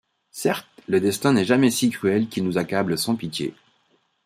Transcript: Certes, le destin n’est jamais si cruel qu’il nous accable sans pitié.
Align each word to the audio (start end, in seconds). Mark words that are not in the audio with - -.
Certes, 0.31 0.65
le 0.87 0.99
destin 0.99 1.33
n’est 1.33 1.45
jamais 1.45 1.69
si 1.69 1.91
cruel 1.91 2.27
qu’il 2.27 2.43
nous 2.43 2.57
accable 2.57 2.97
sans 2.97 3.15
pitié. 3.15 3.53